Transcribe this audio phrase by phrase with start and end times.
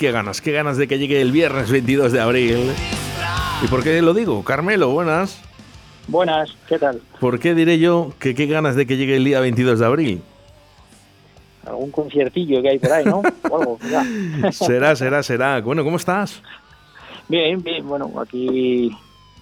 [0.00, 2.72] Qué ganas, qué ganas de que llegue el viernes 22 de abril.
[3.62, 4.42] ¿Y por qué lo digo?
[4.42, 5.42] Carmelo, buenas.
[6.08, 7.02] Buenas, ¿qué tal?
[7.20, 10.22] ¿Por qué diré yo que qué ganas de que llegue el día 22 de abril?
[11.66, 13.20] Algún conciertillo que hay por ahí, ¿no?
[13.50, 14.50] O algo, ya.
[14.52, 15.60] será, será, será.
[15.60, 16.42] Bueno, ¿cómo estás?
[17.28, 18.96] Bien, bien, bueno, aquí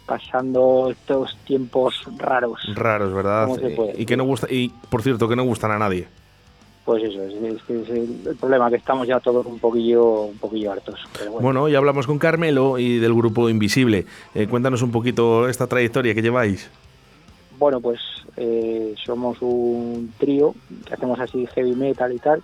[0.06, 2.58] pasando estos tiempos raros.
[2.74, 3.46] Raros, ¿verdad?
[3.46, 3.94] ¿Cómo se puede?
[3.96, 6.08] Y que no gusta, y por cierto, que no gustan a nadie.
[6.88, 10.22] Pues eso, es, es que es el, el problema, que estamos ya todos un poquillo,
[10.22, 10.98] un poquillo hartos.
[11.12, 14.06] Pero bueno, Bueno, ya hablamos con Carmelo y del grupo Invisible.
[14.34, 16.70] Eh, cuéntanos un poquito esta trayectoria que lleváis.
[17.58, 18.00] bueno, pues
[18.38, 20.54] eh, somos un trío
[20.86, 22.42] que hacemos así heavy metal y tal.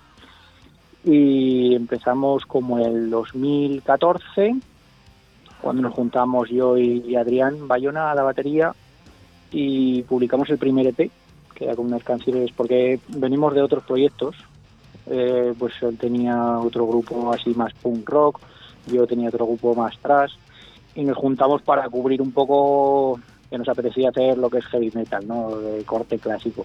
[1.05, 4.57] Y empezamos como en el 2014,
[5.63, 8.75] cuando nos juntamos yo y Adrián Bayona a la batería
[9.51, 11.11] y publicamos el primer EP,
[11.55, 14.37] que era con unas canciones, porque venimos de otros proyectos.
[15.07, 18.41] Eh, pues él tenía otro grupo así más punk rock,
[18.87, 20.33] yo tenía otro grupo más trash,
[20.95, 23.21] y nos juntamos para cubrir un poco
[23.51, 25.57] que nos apetecía hacer lo que es heavy metal, ¿no?
[25.57, 26.65] De corte clásico.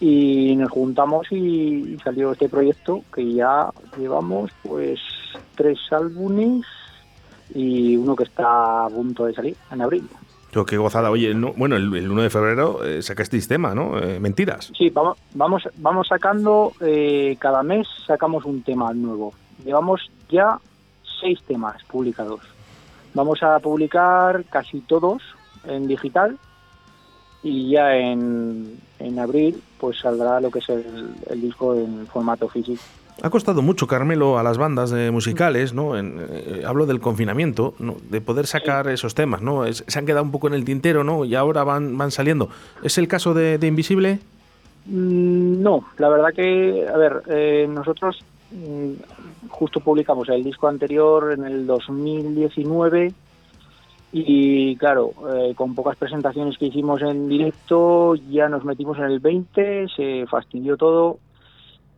[0.00, 4.98] Y nos juntamos y salió este proyecto que ya llevamos pues
[5.54, 6.66] tres álbumes
[7.54, 10.08] y uno que está a punto de salir en abril.
[10.52, 11.10] Yo, qué gozada.
[11.10, 13.98] Oye, no- bueno, el, el 1 de febrero eh, sacasteis tema, ¿no?
[13.98, 14.70] Eh, mentiras.
[14.76, 19.32] Sí, vamos, vamos, vamos sacando, eh, cada mes sacamos un tema nuevo.
[19.64, 20.58] Llevamos ya
[21.20, 22.40] seis temas publicados.
[23.14, 25.22] Vamos a publicar casi todos
[25.66, 26.38] en digital
[27.42, 32.48] y ya en, en abril pues saldrá lo que es el, el disco en formato
[32.48, 32.82] físico.
[33.24, 35.96] Ha costado mucho, Carmelo, a las bandas eh, musicales, ¿no?
[35.96, 37.94] En, eh, hablo del confinamiento, ¿no?
[38.10, 39.64] De poder sacar esos temas, ¿no?
[39.64, 41.24] Es- se han quedado un poco en el tintero, ¿no?
[41.24, 42.48] Y ahora van, van saliendo.
[42.82, 44.18] ¿Es el caso de, de Invisible?
[44.86, 51.32] Mm, No, la verdad que, a ver, eh, nosotros mm, justo publicamos el disco anterior
[51.32, 53.12] en el 2019
[54.14, 59.20] y claro, eh, con pocas presentaciones que hicimos en directo ya nos metimos en el
[59.20, 61.18] 20, se fastidió todo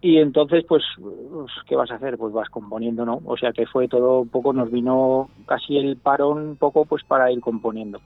[0.04, 2.18] y entonces pues, pues, ¿qué vas a hacer?
[2.18, 3.22] Pues vas componiendo, ¿no?
[3.24, 7.02] O sea que fue todo un poco, nos vino casi el parón un poco pues
[7.04, 8.00] para ir componiendo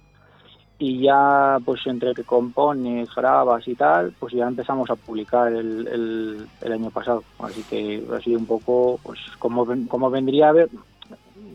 [0.78, 5.88] y ya pues entre que compones, grabas y tal, pues ya empezamos a publicar el,
[5.88, 7.25] el, el año pasado.
[7.41, 10.69] Así que ha sido un poco pues como, como vendría a ver,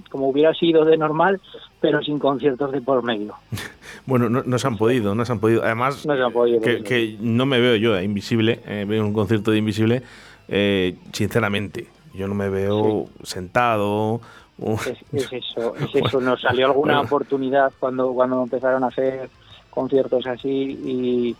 [0.10, 1.40] como hubiera sido de normal,
[1.80, 3.36] pero sin conciertos de por medio.
[4.06, 5.64] Bueno, no, no se han podido, no se han podido.
[5.64, 6.60] Además, No se ha podido.
[6.60, 10.04] que, no me veo yo a Invisible, eh, veo un concierto de Invisible,
[10.48, 11.88] eh, sinceramente.
[12.14, 14.22] Yo no me veo sentado.
[14.60, 16.22] Es, es eso, es eso.
[16.22, 17.08] Nos salió alguna Bueno.
[17.08, 19.30] oportunidad cuando, cuando empezaron a hacer
[19.72, 21.36] conciertos así y,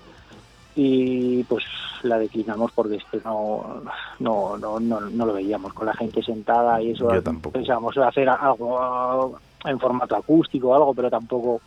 [0.76, 1.64] y pues
[2.02, 3.84] la declinamos porque este no,
[4.20, 7.14] no, no, no, no lo veíamos con la gente sentada y eso.
[7.14, 7.54] Yo tampoco.
[7.54, 11.62] Pensábamos hacer algo en formato acústico o algo, pero tampoco,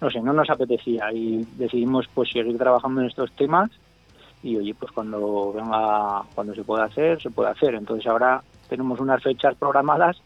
[0.00, 3.70] no sé, no nos apetecía y decidimos pues seguir trabajando en estos temas
[4.42, 7.74] y oye, pues cuando venga, cuando se pueda hacer, se puede hacer.
[7.74, 10.20] Entonces ahora tenemos unas fechas programadas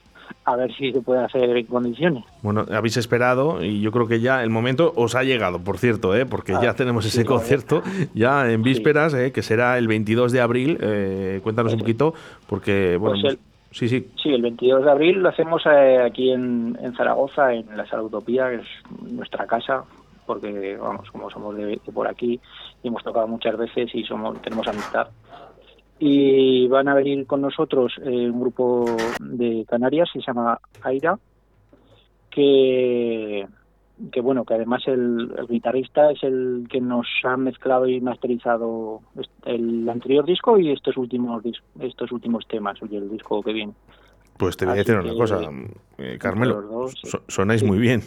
[0.47, 2.25] a ver si se puede hacer en condiciones.
[2.43, 6.15] Bueno, habéis esperado y yo creo que ya el momento os ha llegado, por cierto,
[6.17, 6.25] ¿eh?
[6.27, 7.83] porque Ah, ya tenemos sí, ese concierto
[8.15, 9.33] ya en vísperas, ¿eh?
[9.33, 10.79] que será el 22 de abril.
[10.81, 12.15] Eh, cuéntanos un poquito,
[12.49, 13.39] porque, bueno, Pues el-
[13.71, 17.77] sí, sí, Sí, el 22 de abril lo hacemos eh, aquí en, en Zaragoza, en
[17.77, 19.85] la Sala Utopía, que es nuestra casa,
[20.27, 22.41] porque, vamos, como somos de, de por aquí
[22.83, 25.09] y hemos tocado muchas veces y somos tenemos amistad.
[25.99, 28.85] Y van a venir con nosotros eh, un grupo
[29.21, 31.19] de Canarias que se llama Aira,
[32.31, 33.47] que,
[34.13, 39.01] que bueno, que además el, el guitarrista es el que nos ha mezclado y masterizado
[39.47, 41.43] el anterior disco y estos últimos
[41.81, 43.73] estos últimos temas, y el disco que viene.
[44.37, 45.39] pues te voy a decir una cosa,
[45.99, 48.03] eh, Carmelo, dos, so- sonáis muy bien.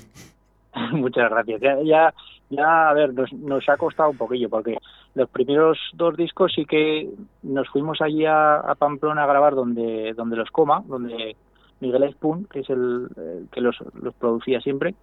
[0.93, 1.61] Muchas gracias.
[1.61, 2.13] Ya, ya,
[2.49, 4.77] ya, a ver, nos, nos ha costado un poquillo porque
[5.15, 7.09] los primeros dos discos sí que
[7.43, 11.35] nos fuimos allí a, Pamplona a grabar donde, donde los coma, donde
[11.79, 13.07] Miguel Espun, que es el,
[13.51, 14.95] que los, los producía siempre,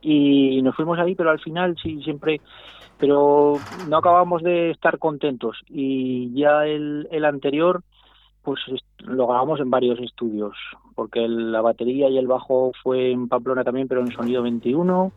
[0.00, 2.40] y nos fuimos ahí, pero al final sí siempre,
[2.98, 3.54] pero
[3.88, 7.82] no acabamos de estar contentos y ya el anterior
[8.46, 8.60] pues
[9.00, 10.54] lo grabamos en varios estudios,
[10.94, 15.12] porque el- la batería y el bajo fue en Pamplona también, pero en sonido 21,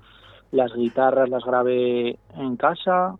[0.51, 3.15] las guitarras las grabé en casa,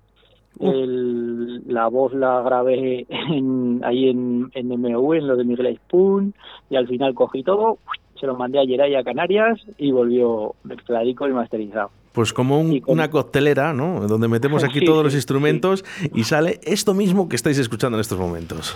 [0.60, 6.34] el- la voz la grabé en, ahí en, en MV, en lo de Miguel Spoon,
[6.70, 7.78] y al final cogí todo,
[8.20, 11.92] se lo mandé a Yeray a Canarias y volvió mezcladico y masterizado.
[12.12, 14.08] Pues como un- con- una coctelera, ¿no?
[14.08, 17.98] Donde metemos aquí Sí, todos los sí, instrumentos y sale esto mismo que estáis escuchando
[17.98, 18.76] en estos momentos.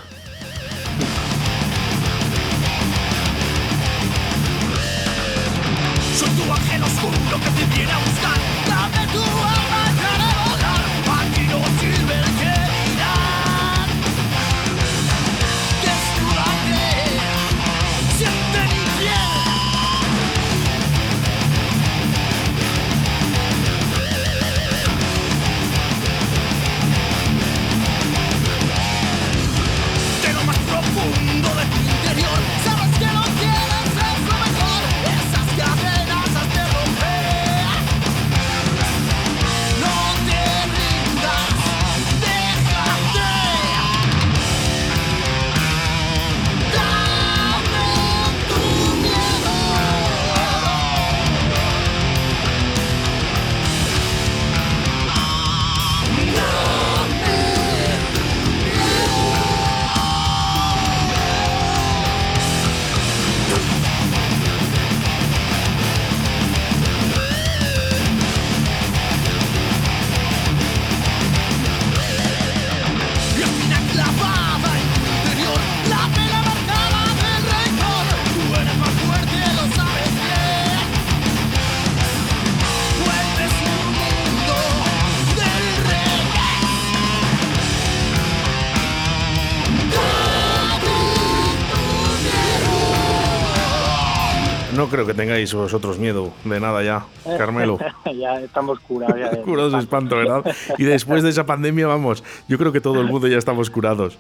[94.76, 97.06] No creo que tengáis vosotros miedo de nada ya,
[97.38, 97.80] Carmelo.
[98.16, 99.20] ya estamos curados.
[99.20, 100.44] Ya curados de espanto, ¿verdad?
[100.78, 104.18] Y después de esa pandemia, vamos, yo creo que todo el mundo ya estamos curados.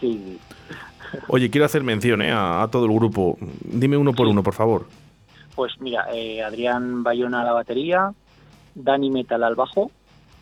[0.00, 0.38] Sí,
[1.28, 2.32] Oye, quiero hacer mención ¿eh?
[2.32, 3.36] a, todo el grupo.
[3.64, 4.86] Dime uno por uno, por favor.
[5.54, 8.12] Pues mira, eh, Adrián Bayona a la batería,
[8.74, 9.90] Dani Metal al bajo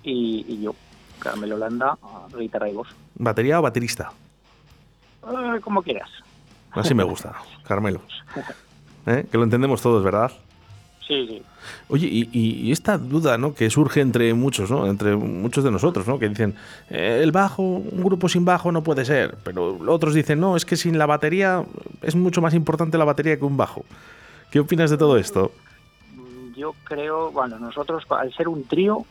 [0.02, 0.74] y, yo,
[1.18, 1.98] Carmelo Landa,
[2.38, 2.88] guitarra y voz.
[3.14, 4.12] ¿Batería o baterista?
[5.26, 6.10] Eh, como quieras.
[6.72, 7.34] Así me gusta,
[7.66, 8.00] Carmelo.
[9.08, 9.26] ¿Eh?
[9.30, 10.30] Que lo entendemos todos, ¿verdad?
[11.06, 11.42] Sí, sí.
[11.88, 13.54] Oye, y, esta duda, ¿no?
[13.54, 14.86] Que surge entre muchos, ¿no?
[14.86, 16.18] Entre muchos de nosotros, ¿no?
[16.18, 16.54] Que dicen,
[16.90, 19.38] eh, el bajo, un grupo sin bajo no puede ser.
[19.42, 21.64] Pero otros dicen, no, es que sin la batería
[22.02, 23.84] es mucho más importante la batería que un bajo.
[24.50, 25.52] ¿Qué opinas de todo esto?
[26.54, 29.06] Yo creo, bueno, nosotros al ser un trío,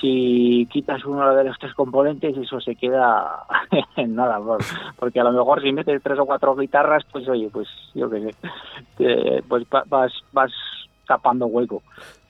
[0.00, 3.44] si quitas uno de los tres componentes, eso se queda
[3.96, 4.40] en nada,
[4.98, 8.32] porque a lo mejor si metes tres o cuatro guitarras, pues oye, pues yo qué
[8.96, 10.52] sé, pues vas, vas
[11.06, 11.82] tapando hueco.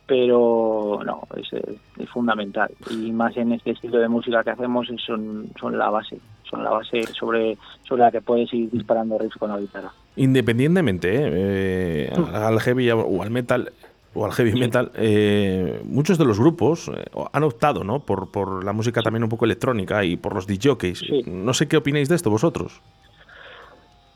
[0.06, 2.68] Pero no, es, fundamental.
[2.90, 6.18] Y más en este estilo de música que hacemos, son, son la base.
[6.42, 9.92] Son la base sobre, sobre la que puedes ir disparando riffs con la guitarra.
[10.16, 11.30] Independientemente, ¿eh?
[11.32, 13.70] Eh, al heavy o al metal,
[14.14, 18.00] o al heavy metal, eh, muchos de los grupos eh, han optado ¿no?
[18.00, 21.26] por, por la música también un poco electrónica y por los DJs.
[21.26, 22.80] No sé qué opináis de esto vosotros.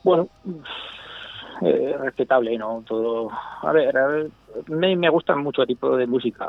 [0.02, 0.28] Bueno,
[1.62, 2.82] eh, respetable, ¿no?
[2.86, 3.30] Todo.
[3.62, 4.30] A ver, a ver
[4.68, 6.48] me, me gusta mucho tipo de música,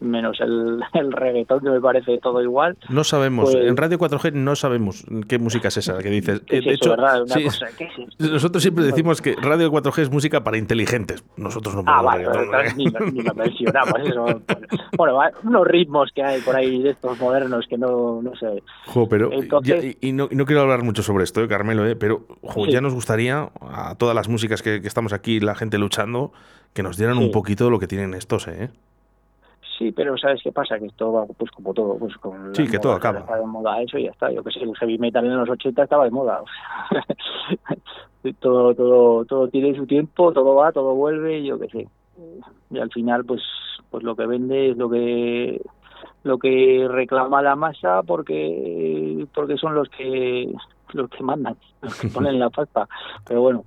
[0.00, 2.76] menos el, el reggaetón, que me parece todo igual.
[2.88, 6.42] No sabemos, pues en Radio 4G no sabemos qué música es esa que dices.
[6.48, 6.96] Eh, de hecho,
[8.18, 11.24] nosotros siempre decimos que Radio 4G es música para inteligentes.
[11.36, 12.14] Nosotros no podemos.
[12.14, 13.94] Ah, vale, ni, ni, lo mencionamos.
[14.04, 14.24] Eso.
[14.96, 18.62] bueno, unos ritmos que hay por ahí de estos modernos que no, no sé.
[18.86, 19.30] Jo, pero
[20.00, 21.96] y, no, no, quiero hablar mucho sobre esto, ¿eh, Carmelo, ¿eh?
[21.96, 22.26] pero
[22.68, 26.32] ya nos gustaría a todas las músicas que, que estamos aquí, la gente luchando,
[26.74, 28.68] que nos dieran un poquito lo que tienen estos, ¿eh?
[29.78, 30.78] Sí, pero ¿sabes qué pasa?
[30.78, 33.20] Que esto va pues como todo, pues con Sí, que todo acaba.
[33.20, 34.30] Está de moda eso y ya está.
[34.30, 36.42] Yo que sé, el heavy metal en los 80 estaba de moda.
[38.40, 41.88] todo, todo, todo tiene su tiempo, todo va, todo vuelve, yo qué sé.
[42.70, 43.42] Y al final, pues,
[43.90, 45.60] pues lo que vende es lo que
[46.22, 50.52] lo que reclama la masa porque porque son los que
[50.92, 52.88] los que mandan, los que ponen la pasta.
[53.26, 53.64] Pero bueno,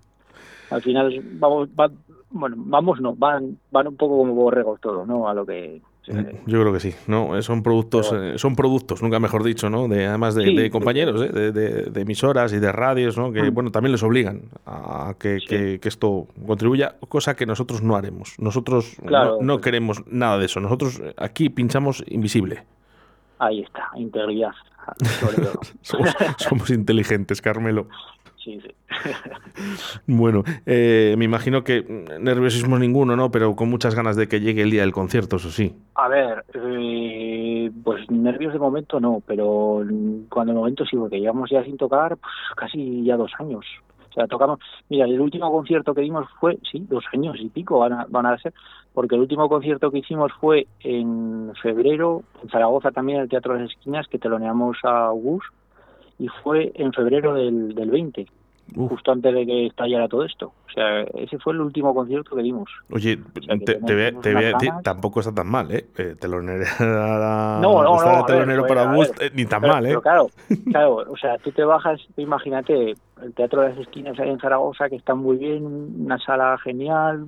[0.69, 1.89] al final vamos va,
[2.29, 5.27] bueno, vamos no, van, van un poco como borregos todos, ¿no?
[5.27, 5.81] A lo que
[6.45, 7.41] yo creo que sí, ¿no?
[7.41, 9.87] Son productos, eh, son productos, nunca mejor dicho, ¿no?
[9.89, 11.51] De, además de, compañeros, ¿eh?
[11.51, 13.31] de, emisoras y de radios, ¿no?
[13.33, 13.53] Que, mm.
[13.53, 18.35] bueno, también les obligan a que, que, esto contribuya, cosa que nosotros no haremos.
[18.39, 20.61] Nosotros no, no, queremos nada de eso.
[20.61, 22.63] Nosotros aquí pinchamos invisible.
[23.39, 24.53] Ahí está, integridad.
[25.81, 27.87] somos, somos inteligentes, Carmelo.
[30.07, 33.31] Bueno, eh, me imagino que nerviosismo ninguno, ¿no?
[33.31, 35.75] Pero con muchas ganas de que llegue el día del concierto, eso sí.
[35.95, 39.83] A ver, eh, pues nervios de momento no, pero
[40.29, 43.65] cuando el momento sí, porque llevamos ya sin tocar pues, casi ya dos años.
[44.09, 47.79] O sea, tocamos, mira, el último concierto que dimos fue, sí, dos años y pico
[47.79, 48.53] van a, van a ser,
[48.93, 53.53] porque el último concierto que hicimos fue en febrero, en Zaragoza también, en el Teatro
[53.53, 55.43] de las Esquinas, que teloneamos a Gus,
[56.19, 58.27] y fue en febrero del, del 20
[58.75, 60.47] justo antes de que estallara todo esto.
[60.67, 62.69] O sea, ese fue el último concierto que dimos.
[62.91, 63.17] Oye,
[63.65, 65.87] te, te, te, tampoco está tan mal, ¿eh?
[65.97, 69.89] eh telonero, no, no, no, telonero para Bus, eh, ni tan mal, ¿eh?
[69.89, 70.27] Pero claro,
[70.71, 74.89] claro, o sea, tú te bajas, imagínate, el Teatro de las Esquinas ahí en Zaragoza,
[74.89, 77.25] que está muy bien, una sala genial,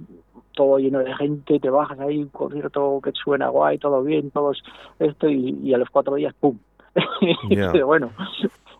[0.53, 4.51] todo lleno de gente, te bajas ahí, un concierto que suena guay, todo bien, todo
[4.99, 6.57] esto, y, a los cuatro días, ¡pum!
[7.49, 7.71] Yeah.
[7.83, 8.11] bueno,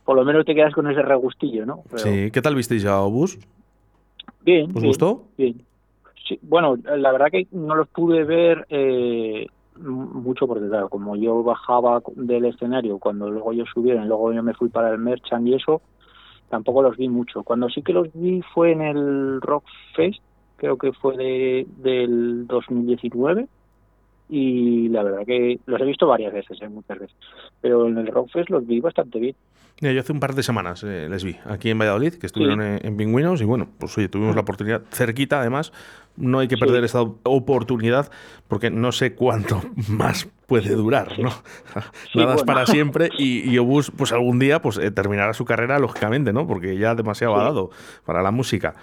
[0.10, 1.84] por lo menos te quedas con ese regustillo, ¿no?
[1.94, 3.38] Sí, ¿qué tal visteis a Obus?
[4.42, 4.72] Bien.
[4.76, 5.28] ¿Os gustó?
[5.38, 5.62] Bien.
[6.28, 11.44] Sí, bueno, la verdad que no los pude ver eh, mucho porque, claro, como yo
[11.44, 15.54] bajaba del escenario cuando luego ellos subieron, luego yo me fui para el Merchant y
[15.54, 15.80] eso,
[16.50, 17.44] tampoco los vi mucho.
[17.44, 20.24] Cuando sí que los vi fue en el Rock Fest,
[20.56, 23.48] creo que fue de, del 2019
[24.30, 26.70] y la verdad que los he visto varias veces, ¿eh?
[26.70, 27.16] muchas veces,
[27.62, 29.36] pero en el Rockfest los vi bastante bien.
[29.82, 32.96] yo hace un par de semanas eh, les vi aquí en Valladolid, que estuvieron en,
[32.96, 35.74] Pingüinos y bueno, pues oye, tuvimos la oportunidad cerquita además,
[36.16, 38.12] no hay que perder esta oportunidad
[38.48, 41.32] porque no sé cuánto más puede durar, ¿no?
[42.14, 45.80] Nada es para siempre y, y, Obus pues algún día pues eh, terminará su carrera
[45.80, 46.46] lógicamente, ¿no?
[46.46, 47.72] Porque ya demasiado ha dado
[48.06, 48.76] para la música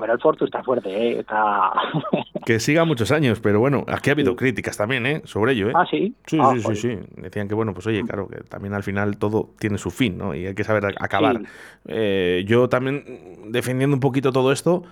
[0.00, 1.20] pero el Fortu está fuerte, ¿eh?
[1.20, 1.72] Está...
[2.46, 5.22] que siga muchos años, pero bueno, aquí ha habido críticas también, ¿eh?
[5.24, 5.72] Sobre ello, ¿eh?
[5.74, 6.14] Ah, sí.
[6.26, 6.98] Sí, ah, sí, sí, sí.
[7.16, 10.34] Decían que, bueno, pues oye, claro, que también al final todo tiene su fin, ¿no?
[10.34, 11.40] Y hay que saber acabar.
[11.86, 13.04] Eh, yo también,
[13.48, 14.82] defendiendo un poquito todo esto,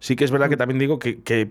[0.00, 1.48] Sí que es verdad que también digo que, que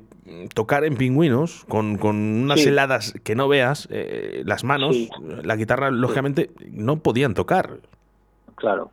[0.53, 2.69] tocar en pingüinos con, con unas Sí.
[2.69, 5.09] heladas que no veas, eh, las manos, Sí.
[5.43, 7.79] la guitarra, lógicamente, no podían tocar.
[8.53, 8.91] Claro.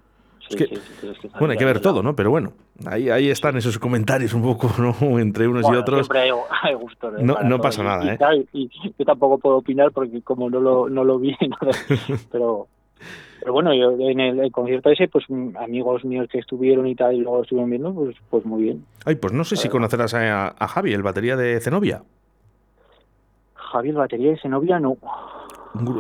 [0.51, 2.15] Sí, que- sí, sí, tienes que Bueno, hay que ver todo, ¿no?
[2.17, 2.53] Pero bueno,
[2.87, 4.95] ahí, ahí están esos comentarios un poco, ¿no?
[5.21, 6.01] Entre unos y otros.
[6.07, 6.31] Siempre hay,
[6.63, 7.63] hay gustos de No- para no todo.
[7.63, 8.19] pasa nada, y, ¿eh?
[8.19, 11.37] tal, y yo tampoco puedo opinar porque como no lo, no lo vi,
[12.33, 12.67] pero,
[13.39, 16.95] pero bueno, yo en el, el concierto ese, pues mm, amigos míos que estuvieron y
[16.97, 18.85] tal, y luego estuvieron viendo, pues, pues muy bien.
[19.05, 22.03] Ay, pues no sé si conocerás a, a Javi, el batería de Zenobia.
[23.55, 24.97] Javier Batería de Zenobia, no.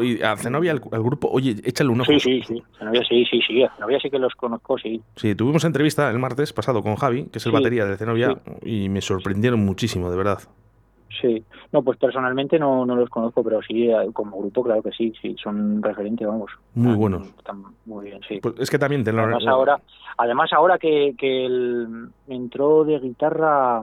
[0.03, 2.11] Y a Zenobia, al, al grupo, oye, échale un ojo.
[2.11, 2.62] Sí, sí, sí.
[2.79, 3.65] Zenobia sí, sí, sí.
[3.77, 5.00] Zenobia sí que los conozco, sí.
[5.17, 8.37] Sí, tuvimos entrevista el martes pasado con Javi, que es el Sí, batería de Zenobia,
[8.65, 10.41] y me sorprendieron muchísimo, de verdad.
[11.21, 11.45] Sí.
[11.73, 15.12] No, pues personalmente no, no los conozco, pero sí, eh, como grupo, claro que sí,
[15.21, 15.37] sí.
[15.43, 16.50] Son referentes, vamos.
[16.75, 17.27] Muy Están- buenos.
[17.39, 18.41] Están muy bien, sí.
[18.41, 19.81] Pues es que también te lo Además ahora,
[20.17, 23.83] además ahora que, que el, entró de guitarra,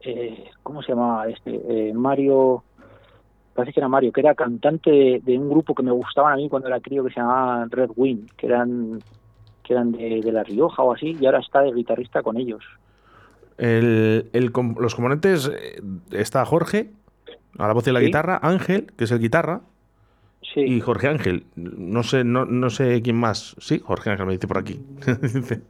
[0.00, 1.60] eh, ¿cómo se llama este?
[1.68, 2.64] Eh, Mario,
[3.56, 6.36] parece que era Mario, que era cantante de, de un grupo que me gustaban a
[6.36, 9.00] mí cuando era crío que se llamaba Red Wing, que eran
[9.64, 12.62] que eran de, de La Rioja o así, y ahora está de guitarrista con ellos.
[13.58, 15.80] El, el com- los componentes eh,
[16.12, 16.90] está Jorge,
[17.58, 18.06] a la voz y la Sí.
[18.06, 19.62] guitarra, Ángel, que es el guitarra,
[20.54, 21.44] Sí, y Jorge Ángel.
[21.56, 23.56] No sé, no, no sé quién más.
[23.58, 24.78] Sí, Jorge Ángel me dice por aquí.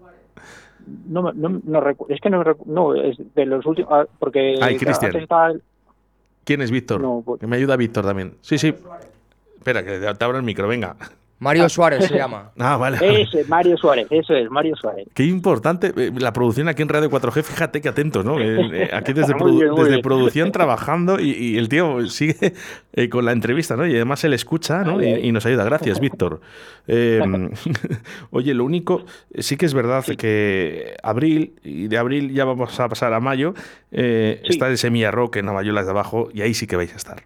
[1.09, 5.15] No, no, no es que no, no, es de los últimos, ah, porque Ay, antes
[5.17, 5.53] estaba
[6.47, 7.01] ¿Quién es Víctor?
[7.01, 8.37] No, pues- Que me ayuda Víctor también.
[8.41, 8.73] Sí, sí.
[9.57, 10.95] Espera, que te abro el micro, venga.
[11.39, 12.51] Mario Suárez se llama.
[12.59, 12.99] Ah, vale.
[13.23, 15.07] ese, Mario Suárez, eso es, Mario Suárez.
[15.15, 18.41] Qué importante eh, la producción aquí en Radio 4G, fíjate que atentos, ¿no?
[18.41, 20.03] Eh, eh, aquí desde, Muy produ- bien, muy desde bien.
[20.03, 22.55] producción trabajando y, y el tío sigue
[23.11, 23.87] con la entrevista, ¿no?
[23.87, 25.03] Y además él escucha, ¿no?
[25.03, 25.65] Y, y nos ayuda.
[25.65, 26.41] Gracias, Víctor.
[26.89, 27.21] Eh,
[28.31, 29.05] oye, lo único,
[29.39, 33.55] sí que es verdad que abril, y de abril ya vamos a pasar a mayo,
[33.93, 34.53] eh, Sí.
[34.53, 37.23] está el Semilla Rock en Navayolas de abajo y ahí sí que vais a estar.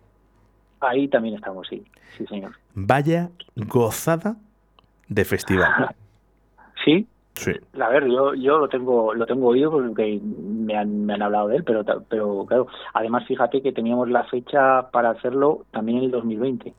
[0.80, 1.82] Ahí también estamos, sí,
[2.16, 2.52] sí señor.
[2.74, 4.36] Vaya gozada
[5.08, 5.94] de festival.
[6.82, 7.52] Sí, Sí.
[7.80, 11.48] a ver, yo yo lo tengo lo tengo oído porque me han, me han hablado
[11.48, 16.04] de él, pero pero claro, además fíjate que teníamos la fecha para hacerlo también en
[16.04, 16.74] el 2020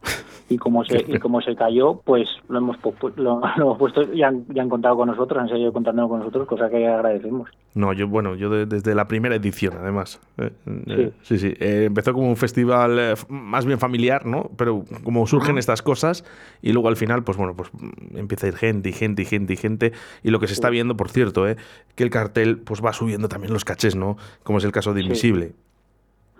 [0.49, 2.77] y como se y como se cayó, pues lo hemos
[3.15, 6.19] lo, lo hemos puesto y han, y han contado con nosotros, han seguido contando con
[6.19, 7.49] nosotros, cosa que agradecemos.
[7.73, 10.19] No, yo, bueno, yo de- desde la primera edición, además.
[10.37, 10.51] Eh,
[10.87, 11.53] eh, sí, sí.
[11.57, 14.51] Eh, empezó como un festival más bien familiar, ¿no?
[14.57, 16.25] Pero como surgen estas cosas
[16.61, 17.71] y luego al final, pues bueno, pues
[18.13, 19.93] empieza a ir gente y gente y gente y gente.
[20.21, 21.55] Y lo que se está viendo, por cierto, eh,
[21.95, 24.17] que el cartel pues va subiendo también los cachés, ¿no?
[24.43, 25.05] Como es el caso de Sí.
[25.07, 25.53] Invisible.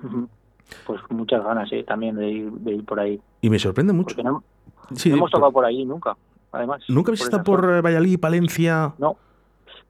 [0.03, 0.27] Ujú.
[0.85, 1.83] Pues muchas ganas, ¿eh?
[1.87, 3.21] también de ir, de ir por ahí.
[3.41, 4.15] Y me sorprende mucho.
[4.15, 4.43] Porque no,
[4.95, 6.15] Sí, no hemos por- tocado por ahí nunca,
[6.51, 6.81] además.
[6.89, 8.93] ¿Nunca habéis estado por Valladolid, Palencia?
[8.97, 9.15] No.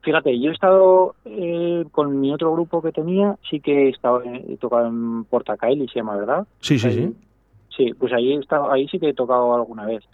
[0.02, 4.22] Fíjate, yo he estado eh, con mi otro grupo que tenía, sí que he estado
[4.22, 6.46] en- he tocado en Portacaeli, se llama, ¿verdad?
[6.60, 7.14] Sí, sí, Ahí- sí.
[7.76, 10.04] Sí, pues ahí he estado, ahí sí que he tocado alguna vez.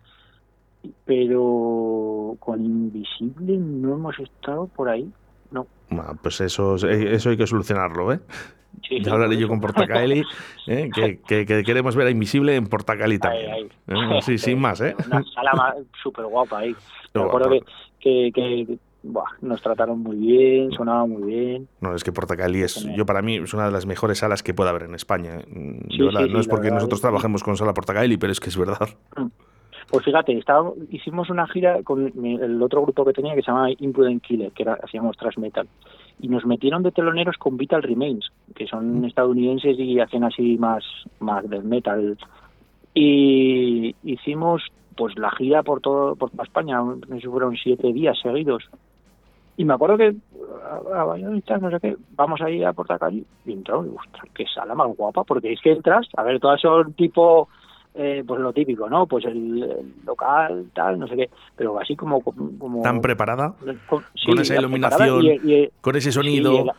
[1.05, 5.11] Pero con Invisible no hemos estado por ahí.
[5.51, 5.67] No.
[5.91, 8.21] Ah, pues eso, eh, eso hay que solucionarlo, ¿eh?
[8.89, 10.23] Sí, Ya hablaré yo con Portacaeli,
[10.67, 10.91] ¿eh?
[10.95, 13.51] que, que- que queremos ver a Invisible en Portacaeli también.
[13.51, 13.69] ahí.
[13.89, 14.21] ¿eh?
[14.23, 14.95] Sí, sin más, ¿eh?
[15.07, 16.77] Una sala súper guapa ahí.
[17.15, 17.51] Me acuerdo
[18.01, 18.31] que,
[19.13, 21.69] buah, nos trataron muy bien, sonaba muy bien.
[21.81, 24.55] No, es que Portacaeli es, yo para mí es una de las mejores salas que
[24.55, 25.41] puede haber en España.
[25.41, 28.57] sí, no sí, es porque nosotros es trabajemos con sala Portacaeli, pero es que es
[28.57, 28.89] verdad.
[29.91, 33.71] Pues fíjate, estaba, hicimos una gira con el otro grupo que tenía que se llamaba
[33.79, 35.67] Impudent Killer, que era, hacíamos thrash metal.
[36.21, 40.85] Y nos metieron de teloneros con Vital Remains, que son estadounidenses y hacen así más,
[41.21, 42.19] más death metal.
[42.93, 44.63] Y hicimos
[44.95, 48.69] pues la gira por todo por toda España, no sé si fueron siete días seguidos.
[49.59, 50.15] Y me acuerdo que
[50.95, 54.73] a, a no sé qué, vamos ahí a Portacalle y entramos, y, ostras, qué sala
[54.77, 57.49] más guapa, porque es que entras, a ver, todas son tipo
[57.93, 59.09] eh, pues lo típico, ¿no?
[59.09, 62.23] Pues el, el local, tal, no sé qué, pero así como...
[62.23, 66.53] como Tan preparada, con, sí, con esa iluminación, y- con ese sí, sonido.
[66.53, 66.71] y, el,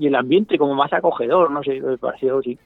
[0.00, 2.58] y el ambiente como más acogedor, no sé, me pareció, sí.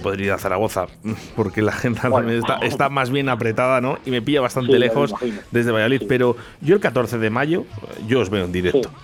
[0.00, 0.86] No voy a poder ir a Zaragoza
[1.36, 2.30] porque la agenda Bueno.
[2.30, 3.98] está, está más bien apretada, ¿no?
[4.06, 5.14] Y me pilla bastante Sí, lejos
[5.50, 6.00] desde Valladolid.
[6.00, 6.06] Sí.
[6.08, 7.64] Pero yo el 14 de mayo,
[8.06, 8.88] yo os veo en directo.
[8.88, 8.94] Sí.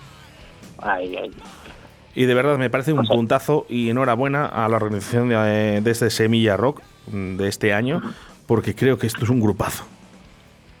[0.79, 1.31] Ay, ay.
[2.15, 5.81] Y de verdad me parece un O sea- puntazo y enhorabuena a la organización de,
[5.81, 6.81] de este Semilla Rock
[7.11, 8.01] mm, de este año,
[8.47, 9.85] porque creo que esto es un grupazo.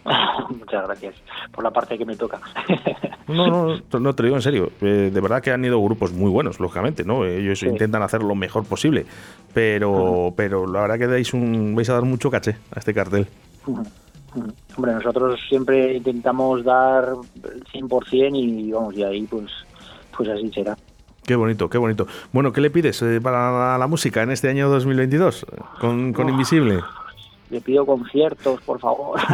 [0.49, 1.15] Muchas gracias
[1.51, 2.39] por la parte que me toca.
[3.27, 4.71] No, no, no, no te lo digo en serio.
[4.81, 7.25] Eh, de verdad que han ido grupos muy buenos, lógicamente, ¿no?
[7.25, 7.67] Ellos Sí.
[7.67, 9.05] intentan hacer lo mejor posible.
[9.53, 13.27] Pero, pero la verdad que dais un, vais a dar mucho caché a este cartel.
[14.75, 19.45] Hombre, nosotros siempre intentamos dar el 100% y vamos, y ahí pues,
[20.15, 20.77] pues así será.
[21.25, 22.07] Qué bonito, qué bonito.
[22.31, 25.45] Bueno, ¿qué le pides eh, para la, la música en este año 2022
[25.79, 26.29] con, con.
[26.29, 26.79] Invisible?
[27.49, 29.19] Le pido conciertos, por favor.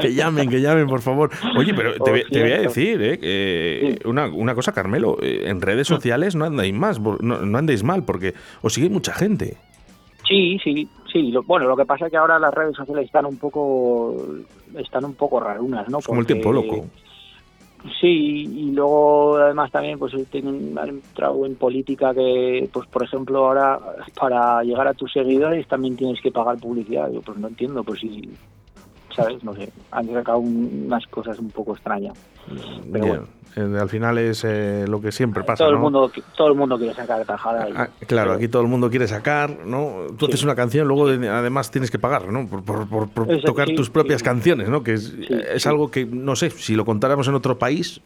[0.00, 1.30] Que llamen, que llamen, por favor.
[1.56, 3.18] Oye, pero te, te voy a decir, ¿eh?
[3.20, 5.18] que una, una cosa, Carmelo.
[5.22, 9.12] eh, en redes sociales no andáis más, no, no andéis mal, porque os sigue mucha
[9.12, 9.56] gente.
[10.28, 11.30] sí, sí, sí.
[11.30, 14.16] Lo- bueno, lo que pasa es que ahora las redes sociales están un poco,
[14.76, 16.00] están un poco rarunas, ¿no?
[16.00, 16.86] Es como el Porque- tiempo loco.
[18.00, 23.46] Sí, y luego además también pues tienen han entrado en política que, pues por ejemplo
[23.46, 23.78] ahora
[24.18, 27.10] para llegar a tus seguidores también tienes que pagar publicidad.
[27.10, 28.28] Yo pues no entiendo, pues si,
[29.14, 29.44] ¿sabes?
[29.44, 32.18] No sé, han sacado un- unas cosas un poco extrañas.
[32.92, 33.26] Pero
[33.80, 35.64] al final es eh, lo que siempre pasa.
[35.64, 35.80] todo el ¿no?
[35.82, 37.68] mundo todo el mundo quiere sacar tajada.
[37.68, 40.06] y- Ah, claro, pero- aquí todo el mundo quiere sacar, ¿no?
[40.16, 40.32] Tú Sí.
[40.32, 42.46] haces una canción, luego de- además tienes que pagar, ¿no?
[42.46, 44.24] Por, por- por- por Eso, tocar sí, tus propias sí.
[44.24, 44.82] canciones, ¿no?
[44.84, 48.00] Que es, es algo que, no sé, si lo contáramos en otro país,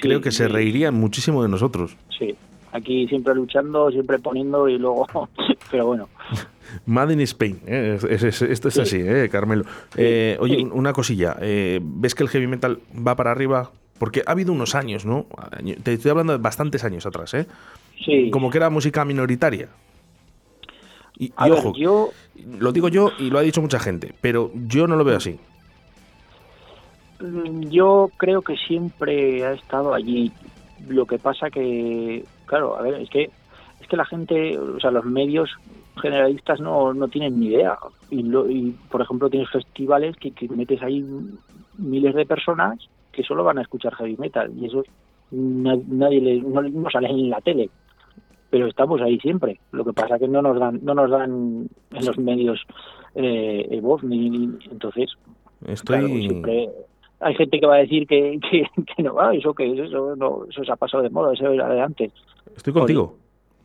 [0.00, 1.94] creo que se reirían muchísimo de nosotros.
[2.18, 2.34] Sí,
[2.72, 5.06] aquí siempre luchando, siempre poniendo y luego,
[5.70, 6.08] pero bueno.
[6.86, 7.98] Made in Spain, ¿eh?
[8.10, 8.80] Es- es- esto es Sí.
[8.80, 9.64] así, ¿eh, Carmelo?
[9.96, 13.70] Eh, oye, una cosilla, eh, ¿ves que el heavy metal va para arriba?
[13.98, 15.26] Porque ha habido unos años, ¿no?
[15.82, 17.46] Te estoy hablando de bastantes años atrás, ¿eh?
[18.04, 18.30] Sí.
[18.30, 19.68] Como que era música minoritaria.
[21.18, 22.10] Y, ver, ojo, yo
[22.58, 25.38] lo digo yo y lo ha dicho mucha gente, pero yo no lo veo así.
[27.20, 30.30] Mm, Yo creo que siempre ha estado allí.
[30.88, 33.30] Lo que pasa que, claro, a ver, es que
[33.80, 35.50] es que la gente, o sea, los medios
[36.00, 37.78] generalistas no, no tienen ni idea.
[38.10, 41.04] Y, lo- y, por ejemplo, tienes festivales que, que metes ahí
[41.78, 42.78] miles de personas
[43.12, 44.82] que solo van a escuchar heavy metal y eso
[45.30, 47.70] na- nadie le, no, no sale en la tele.
[48.50, 49.58] Pero estamos ahí siempre.
[49.72, 52.60] Lo que pasa que no nos dan no nos dan en los medios
[53.14, 55.10] eh, voz ni, ni- entonces
[55.66, 55.98] Estoy.
[55.98, 56.68] Claro, siempre
[57.18, 60.14] hay gente que va a decir que, que, que no va, eso que es eso,
[60.16, 62.12] no, eso se ha pasado de moda, eso era de antes.
[62.54, 63.14] Estoy contigo.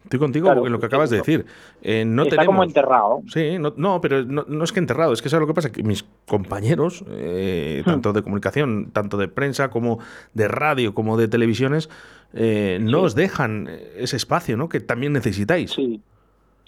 [0.04, 1.46] Estoy contigo Claro, en lo que acabas de decir.
[1.82, 2.54] Eh, no Está tenemos.
[2.54, 3.22] como enterrado.
[3.28, 5.72] Sí, no, no, pero no, no es que enterrado, es que sabes lo que pasa,
[5.72, 7.90] que mis compañeros, eh, Hmm.
[7.90, 10.00] tanto de comunicación, tanto de prensa como
[10.34, 11.90] de radio, como de televisiones,
[12.34, 13.06] eh, no Sí.
[13.06, 14.68] os dejan ese espacio, ¿no?
[14.70, 15.72] Que también necesitáis.
[15.72, 16.02] Sí,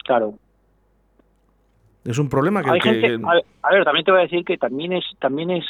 [0.05, 0.35] claro.
[2.05, 4.23] Es un problema que, Hay que- gente, a ver, a ver, también te voy a
[4.23, 5.65] decir que también es, también es,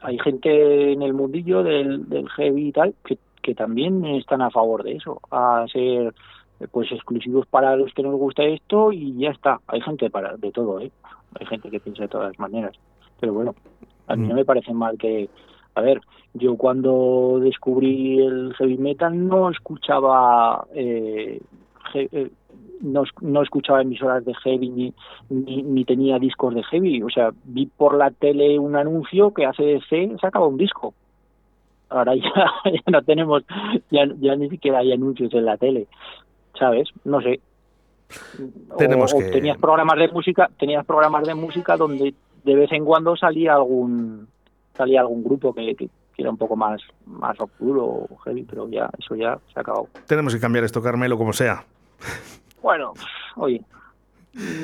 [0.00, 3.16] hay gente en el mundillo del, del heavy y tal que,
[3.48, 6.12] que también están a favor de eso, a ser
[6.70, 9.58] pues exclusivos para los que nos gusta esto y ya está.
[9.68, 10.90] Hay gente para de todo, ¿eh?
[11.40, 12.74] Hay gente que piensa de todas maneras.
[13.18, 13.54] Pero bueno,
[14.06, 15.30] a mí no me parece mal que,
[15.74, 16.02] a ver,
[16.34, 21.40] yo cuando descubrí el heavy metal no escuchaba eh,
[21.94, 22.30] eh,
[22.82, 24.94] no, no escuchaba emisoras de heavy ni,
[25.30, 27.02] ni, ni tenía discos de heavy.
[27.02, 30.92] O sea, vi por la tele un anuncio que ACDC sacaba un disco.
[31.90, 32.22] Ahora ya,
[32.64, 33.44] ya no tenemos,
[33.90, 35.86] ya, ya ni siquiera hay anuncios en la tele,
[36.58, 36.88] ¿sabes?
[37.04, 37.40] No sé.
[38.78, 42.84] Tenemos o que- tenías programas de música, tenías programas de música donde de vez en
[42.84, 44.28] cuando salía algún
[44.74, 48.44] salía algún grupo que, que, que era un poco más más rock duro o heavy,
[48.44, 49.88] pero ya eso ya se ha acabado.
[50.06, 51.64] tenemos que cambiar esto, Carmelo, como sea.
[52.62, 52.92] Bueno,
[53.36, 53.60] oye,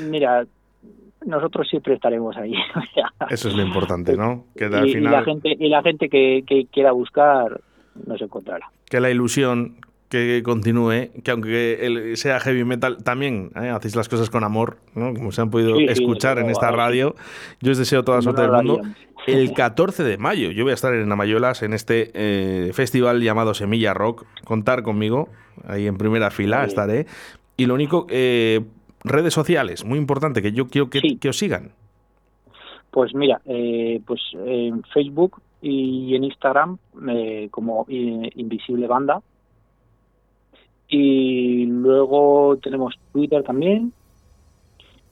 [0.09, 0.47] mira,
[1.27, 2.55] nosotros siempre estaremos ahí.
[2.77, 4.47] o sea, Eso es lo importante, ¿no?
[4.57, 7.61] Que al y, la gente y la gente que, que quiera buscar
[8.07, 8.71] nos encontrará.
[8.91, 9.77] que la ilusión
[10.09, 13.71] que continúe, que aunque sea heavy metal, también ¿eh?
[13.71, 15.13] hacéis las cosas con amor, ¿no?
[15.13, 17.17] como se han podido Sí, sí, escuchar desde en esta radio.
[17.61, 18.81] Yo os deseo toda la suerte del mundo.
[19.27, 23.55] El 14 de mayo yo voy a estar en Amayolas en este eh, festival llamado
[23.55, 24.25] Semilla Rock.
[24.45, 25.31] Contar conmigo,
[25.67, 27.07] ahí en primera fila estaré.
[27.57, 28.61] Y lo único, eh,
[29.05, 31.73] redes sociales, muy importante, que yo quiero que, os sigan.
[32.91, 39.23] Pues mira, eh, pues en Facebook y en Instagram eh, como Invisible Banda.
[40.89, 43.93] Y luego tenemos Twitter también.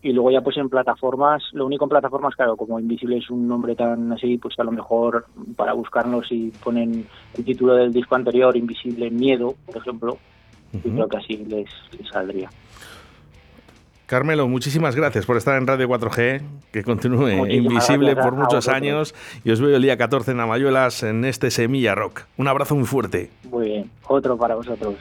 [0.03, 3.47] Y luego ya pues en plataformas, lo único en plataformas, claro, como Invisible es un
[3.47, 8.17] nombre tan así, pues a lo mejor para buscarnos y ponen el título del disco
[8.17, 10.15] anterior, Invisible Miedo, por ejemplo,
[10.73, 12.51] uh y creo que así les, les saldría.
[14.13, 19.53] Carmelo, muchísimas gracias por estar en Radio 4G, que continúe invisible por muchos años y
[19.53, 22.25] os veo el día 14 en Amayuelas en este Semilla Rock.
[22.37, 23.31] Un abrazo muy fuerte.
[23.51, 24.97] Muy bien, otro para vosotros.